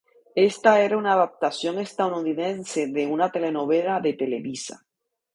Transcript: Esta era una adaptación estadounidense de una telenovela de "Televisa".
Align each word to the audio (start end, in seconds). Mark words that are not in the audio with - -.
Esta 0.33 0.81
era 0.81 0.97
una 0.97 1.13
adaptación 1.13 1.77
estadounidense 1.77 2.87
de 2.87 3.05
una 3.05 3.31
telenovela 3.31 3.99
de 3.99 4.13
"Televisa". 4.13 4.83